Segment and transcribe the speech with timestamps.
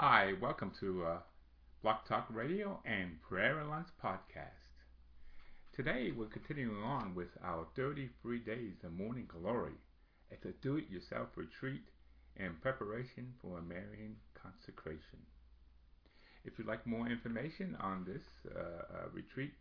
[0.00, 1.18] Hi, welcome to uh,
[1.80, 4.74] Blog Talk Radio and Prayer and Lunch podcast.
[5.72, 9.78] Today we're continuing on with our 33 days of morning glory.
[10.32, 11.84] It's a do-it-yourself retreat
[12.34, 15.20] in preparation for a Marian consecration.
[16.44, 19.52] If you'd like more information on this uh, uh, retreat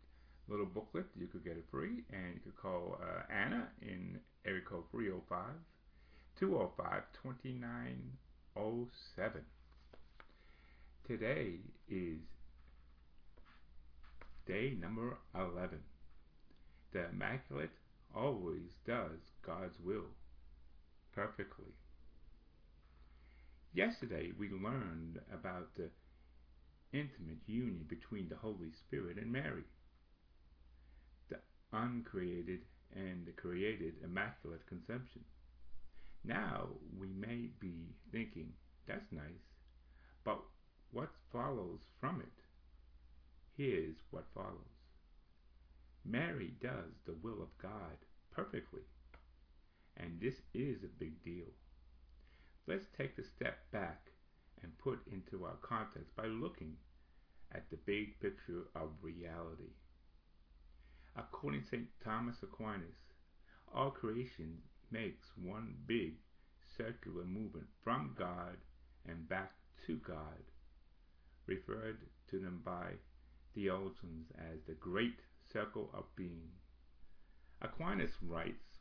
[0.48, 4.62] little booklet, you could get it free, and you could call uh, Anna in area
[4.68, 5.46] code 305
[6.40, 9.46] 205 2907.
[11.06, 11.56] Today
[11.90, 12.22] is
[14.48, 15.80] day number 11.
[16.94, 17.72] The Immaculate
[18.16, 20.08] always does God's will
[21.14, 21.74] perfectly.
[23.74, 25.90] Yesterday we learned about the
[26.94, 29.66] intimate union between the Holy Spirit and Mary,
[31.28, 31.40] the
[31.74, 32.62] uncreated
[32.96, 35.26] and the created Immaculate Conception.
[36.24, 36.68] Now
[36.98, 38.54] we may be thinking,
[38.88, 39.44] that's nice,
[40.24, 40.40] but
[40.94, 42.44] what follows from it?
[43.58, 44.78] Here's what follows.
[46.06, 47.98] Mary does the will of God
[48.32, 48.84] perfectly.
[49.98, 51.48] And this is a big deal.
[52.68, 54.12] Let's take a step back
[54.62, 56.76] and put into our context by looking
[57.54, 59.74] at the big picture of reality.
[61.16, 61.88] According to St.
[62.04, 62.98] Thomas Aquinas,
[63.74, 64.58] all creation
[64.92, 66.14] makes one big
[66.78, 68.58] circular movement from God
[69.08, 69.54] and back
[69.88, 70.53] to God
[71.48, 71.98] referred
[72.30, 72.92] to them by
[73.54, 75.20] theologians as the great
[75.52, 76.50] circle of being.
[77.62, 78.80] Aquinas writes,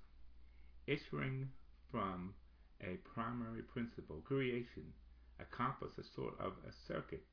[0.86, 1.48] issuing
[1.90, 2.34] from
[2.80, 4.92] a primary principle, creation
[5.38, 7.24] accomplishes a sort of a circuit,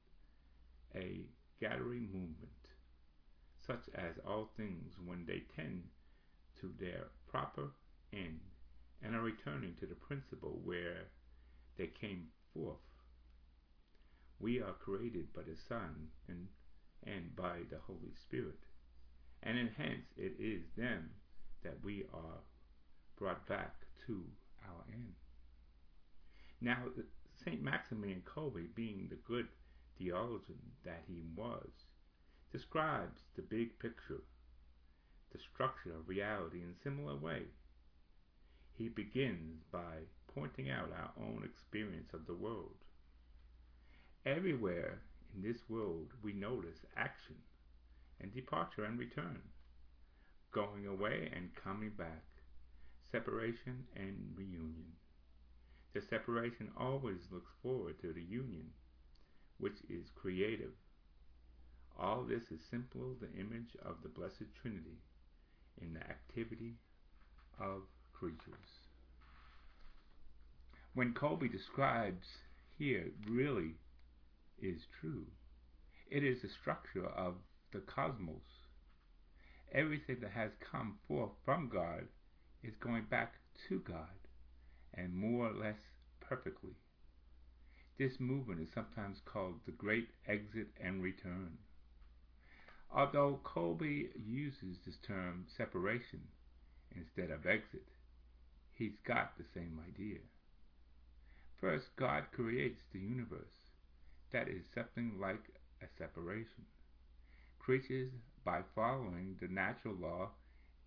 [0.95, 1.21] a
[1.59, 2.69] gathering movement,
[3.65, 5.83] such as all things when they tend
[6.59, 7.71] to their proper
[8.13, 8.39] end
[9.01, 11.07] and are returning to the principle where
[11.77, 12.77] they came forth
[14.39, 16.47] we are created by the Son and,
[17.05, 18.59] and by the Holy Spirit.
[19.43, 21.09] And hence it is them
[21.63, 22.41] that we are
[23.17, 23.75] brought back
[24.07, 24.23] to
[24.65, 25.13] our end.
[26.61, 26.83] Now,
[27.45, 27.61] St.
[27.61, 29.47] Maximilian Kolbe, being the good
[29.97, 31.69] theologian that he was,
[32.51, 34.23] describes the big picture,
[35.31, 37.43] the structure of reality in a similar way.
[38.73, 42.75] He begins by pointing out our own experience of the world
[44.25, 45.01] Everywhere
[45.33, 47.35] in this world we notice action
[48.19, 49.39] and departure and return,
[50.51, 52.25] going away and coming back,
[53.11, 54.91] separation and reunion.
[55.93, 58.71] The separation always looks forward to the union,
[59.57, 60.73] which is creative.
[61.97, 64.99] All this is simply the image of the Blessed Trinity
[65.81, 66.75] in the activity
[67.57, 68.89] of creatures.
[70.93, 72.27] When Kolbe describes
[72.77, 73.75] here really
[74.61, 75.25] is true.
[76.09, 77.35] It is the structure of
[77.71, 78.67] the cosmos.
[79.71, 82.07] Everything that has come forth from God
[82.63, 83.35] is going back
[83.67, 84.27] to God,
[84.93, 85.79] and more or less
[86.19, 86.75] perfectly.
[87.97, 91.57] This movement is sometimes called the Great Exit and Return.
[92.91, 96.21] Although Kolbe uses this term separation
[96.95, 97.87] instead of exit,
[98.73, 100.19] he's got the same idea.
[101.59, 103.68] First, God creates the universe
[104.31, 105.51] that is something like
[105.81, 106.65] a separation.
[107.59, 108.11] Creatures,
[108.43, 110.29] by following the natural law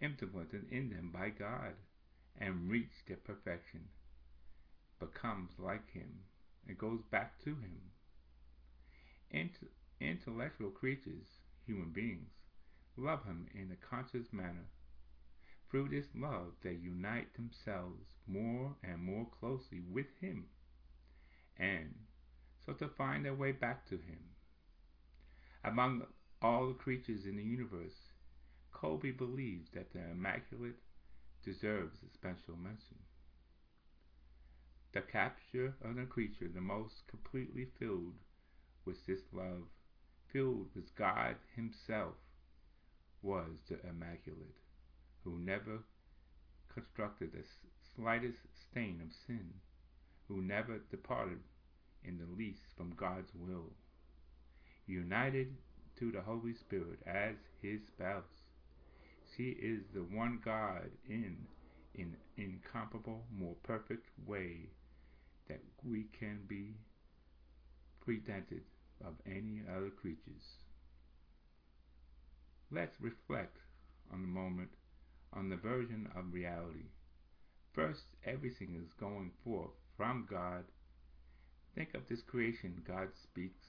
[0.01, 1.75] implemented in them by God
[2.39, 3.89] and reach their perfection,
[4.99, 6.25] becomes like Him
[6.67, 7.81] and goes back to Him.
[9.31, 9.71] Int-
[10.01, 11.27] intellectual creatures,
[11.67, 12.31] human beings,
[12.97, 14.67] love Him in a conscious manner.
[15.71, 20.47] Through this love, they unite themselves more and more closely with Him
[21.59, 21.95] and
[22.65, 24.19] so to find their way back to him.
[25.65, 26.07] Among
[26.41, 28.13] all the creatures in the universe,
[28.73, 30.79] Kolbe believes that the Immaculate
[31.45, 32.99] deserves a special mention.
[34.93, 38.15] The capture of the creature the most completely filled
[38.85, 39.69] with this love,
[40.33, 42.15] filled with God Himself,
[43.23, 44.59] was the Immaculate,
[45.23, 45.79] who never
[46.75, 47.45] constructed the
[47.95, 49.53] slightest stain of sin,
[50.27, 51.39] who never departed
[52.05, 53.71] in the least from God's will,
[54.87, 55.55] united
[55.99, 58.25] to the Holy Spirit as his spouse.
[59.37, 61.47] She is the one God in
[61.97, 64.71] an incomparable, more perfect way
[65.49, 66.75] that we can be
[68.05, 68.63] presented
[69.05, 70.59] of any other creatures.
[72.71, 73.59] Let's reflect
[74.13, 74.71] on the moment
[75.33, 76.91] on the version of reality.
[77.73, 80.65] First, everything is going forth from God
[81.75, 83.65] Think of this creation God speaks,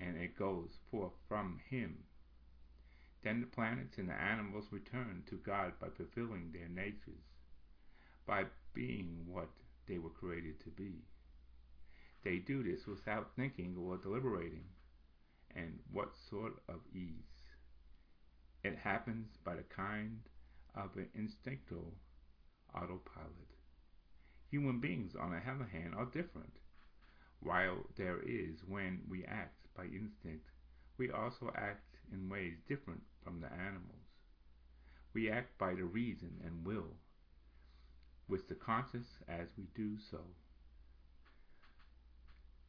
[0.00, 2.04] and it goes forth from Him.
[3.22, 7.24] Then the planets and the animals return to God by fulfilling their natures,
[8.26, 9.50] by being what
[9.86, 11.02] they were created to be.
[12.22, 14.64] They do this without thinking or deliberating,
[15.54, 17.42] and what sort of ease.
[18.62, 20.20] It happens by the kind
[20.74, 21.92] of an instinctual
[22.74, 23.50] autopilot.
[24.50, 26.52] Human beings, on the other hand, are different.
[27.42, 30.50] While there is when we act by instinct,
[30.98, 33.96] we also act in ways different from the animals.
[35.14, 36.96] We act by the reason and will,
[38.28, 40.20] with the conscious as we do so,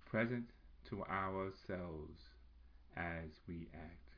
[0.05, 0.49] present
[0.89, 2.21] to ourselves
[2.95, 4.15] as we act.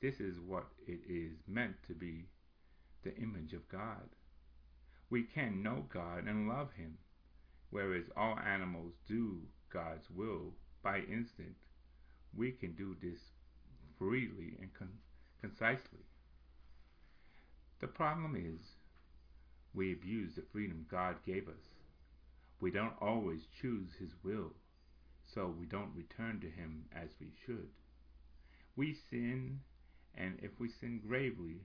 [0.00, 2.26] This is what it is meant to be
[3.02, 4.08] the image of God.
[5.10, 6.98] We can know God and love Him,
[7.70, 9.42] whereas all animals do
[9.72, 10.52] God's will
[10.82, 11.60] by instinct.
[12.36, 13.18] We can do this
[13.98, 14.98] freely and con-
[15.40, 16.04] concisely.
[17.80, 18.66] The problem is
[19.74, 21.74] we abuse the freedom God gave us.
[22.60, 24.52] We don't always choose His will,
[25.26, 27.68] so we don't return to Him as we should.
[28.76, 29.60] We sin,
[30.14, 31.60] and if we sin gravely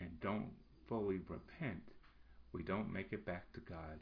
[0.00, 0.52] and don't
[0.88, 1.82] fully repent,
[2.52, 3.98] we don't make it back to God.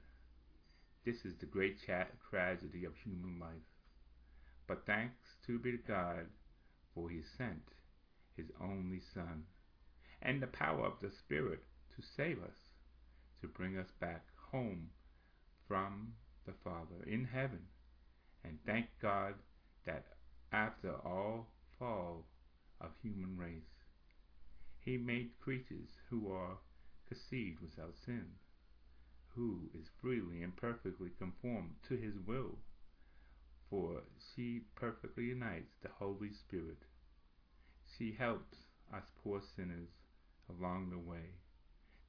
[1.05, 3.69] This is the great tragedy of human life.
[4.69, 6.27] But thanks to be to God,
[6.95, 7.63] for he sent
[8.37, 9.45] his only Son,
[10.23, 11.65] and the power of the Spirit
[11.97, 12.71] to save us,
[13.41, 14.91] to bring us back home
[15.67, 16.15] from
[16.47, 17.67] the Father in heaven.
[18.45, 19.35] And thank God
[19.85, 20.07] that
[20.53, 21.49] after all
[21.79, 22.27] fall
[22.81, 23.85] of human race,
[24.79, 26.59] he made creatures who are
[27.09, 28.27] conceived without sin,
[29.35, 32.59] who is freely and perfectly conformed to his will,
[33.71, 34.03] for
[34.35, 36.79] she perfectly unites the Holy Spirit.
[37.97, 38.59] She helps
[38.93, 39.89] us poor sinners
[40.51, 41.37] along the way.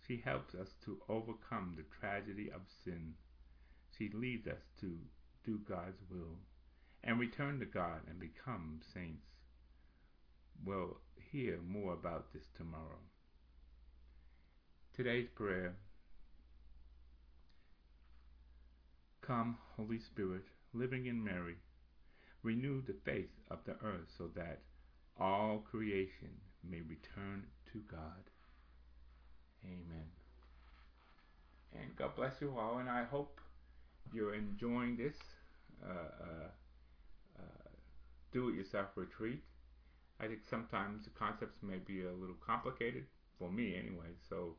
[0.06, 3.14] She helps us to overcome the tragedy of sin.
[3.98, 4.98] She leads us to
[5.46, 6.40] do God's will
[7.04, 9.28] and return to God and become saints.
[10.66, 10.98] We'll
[11.32, 13.00] hear more about this tomorrow.
[14.94, 15.76] Today's prayer
[19.26, 20.44] Come, Holy Spirit,
[20.74, 21.56] living in Mary,
[22.44, 24.60] renew the face of the earth so that
[25.20, 26.30] all creation
[26.64, 28.30] may return to God.
[29.64, 30.08] Amen.
[31.74, 33.40] And God bless you all, and I hope
[34.14, 35.16] you're enjoying this
[35.84, 37.70] uh, uh, uh,
[38.32, 39.42] do it yourself retreat.
[40.20, 43.06] I think sometimes the concepts may be a little complicated,
[43.40, 44.14] for me anyway.
[44.30, 44.56] So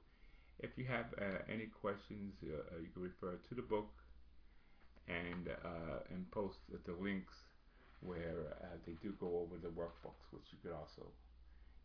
[0.58, 3.90] if you have uh, any questions, uh, uh, you can refer to the book
[5.08, 5.48] and
[6.10, 7.34] and post the links
[8.00, 8.56] where
[8.86, 11.06] they do go over the workbooks, which you could also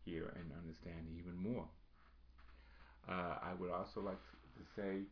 [0.04, 1.66] hear and understand even more.
[3.08, 4.20] I would also like
[4.56, 5.02] to say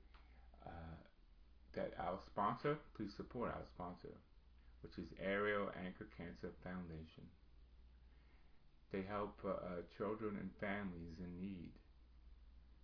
[1.74, 4.14] that our sponsor, please support our sponsor,
[4.82, 7.28] which is Ariel Anchor Cancer Foundation.
[8.90, 11.70] They help uh, uh, children and families in need,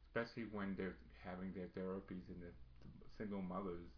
[0.06, 2.53] especially when they're having their therapies and the,
[3.00, 3.88] the single mothers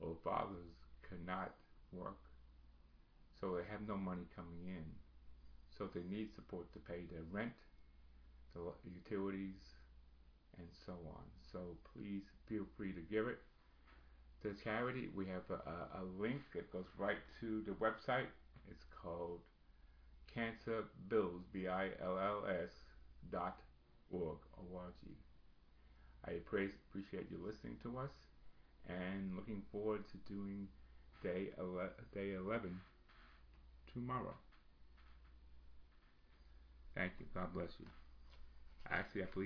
[0.00, 0.74] or fathers
[1.08, 1.52] cannot
[1.92, 2.18] work.
[3.40, 4.84] So they have no money coming in.
[5.76, 7.52] So they need support to pay their rent,
[8.54, 9.74] the utilities,
[10.58, 11.24] and so on.
[11.52, 13.40] So please feel free to give it
[14.44, 18.28] to charity, we have a, a, link that goes right to the website.
[18.70, 19.40] It's called
[20.32, 22.70] Cancer Bills, B-I-L-L-S
[23.32, 23.58] dot
[24.10, 25.06] org, O-R-G.
[26.26, 28.10] I appreciate you listening to us
[28.88, 30.68] and looking forward to doing
[31.22, 32.80] day, ele- day 11
[33.92, 34.34] tomorrow.
[36.94, 37.26] Thank you.
[37.34, 37.86] God bless you.
[38.88, 39.42] Actually, I believe